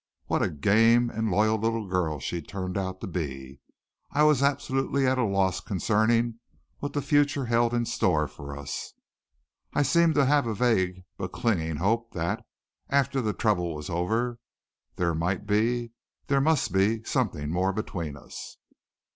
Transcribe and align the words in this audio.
What 0.25 0.41
a 0.41 0.49
game 0.49 1.11
and 1.11 1.29
loyal 1.29 1.59
little 1.59 1.87
girl 1.87 2.19
she 2.19 2.37
had 2.37 2.47
turned 2.47 2.75
out 2.75 3.01
to 3.01 3.07
be! 3.07 3.59
I 4.09 4.23
was 4.23 4.41
absolutely 4.41 5.05
at 5.05 5.19
a 5.19 5.23
loss 5.23 5.59
concerning 5.61 6.39
what 6.79 6.93
the 6.93 7.03
future 7.03 7.45
held 7.45 7.71
in 7.75 7.85
store 7.85 8.27
for 8.27 8.57
us. 8.57 8.93
I 9.75 9.83
seemed 9.83 10.15
to 10.15 10.25
have 10.25 10.47
a 10.47 10.55
vague 10.55 11.03
but 11.17 11.31
clinging 11.33 11.75
hope 11.75 12.13
that, 12.13 12.43
after 12.89 13.21
the 13.21 13.33
trouble 13.33 13.75
was 13.75 13.91
over, 13.91 14.39
there 14.95 15.13
might 15.13 15.45
be 15.45 15.91
there 16.25 16.41
must 16.41 16.73
be 16.73 17.03
something 17.03 17.51
more 17.51 17.71
between 17.71 18.17
us. 18.17 18.57